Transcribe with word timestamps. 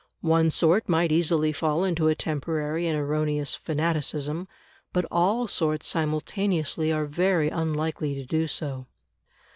One 0.25 0.49
sort 0.49 0.89
might 0.89 1.11
easily 1.11 1.51
fall 1.51 1.83
into 1.83 2.07
a 2.07 2.15
temporary 2.15 2.87
and 2.87 2.97
erroneous 2.97 3.53
fanaticism, 3.53 4.47
but 4.93 5.05
all 5.11 5.47
sorts 5.47 5.85
simultaneously 5.85 6.91
are 6.91 7.05
very 7.05 7.49
unlikely 7.49 8.15
to 8.15 8.25
do 8.25 8.47
so. 8.47 8.87